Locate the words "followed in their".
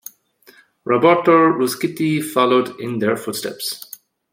2.23-3.15